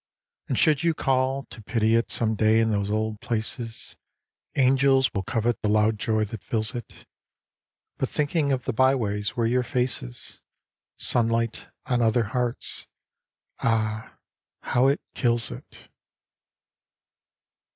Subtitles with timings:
[0.47, 3.95] And should you call To pity it some day in those old places
[4.55, 7.05] Angels will covet the loud joy that fills it.
[7.99, 10.41] But thinking of the by ways where your face is
[10.97, 12.87] Sunlight on other hearts—
[13.59, 14.15] Ah!
[14.61, 15.91] how it kills it.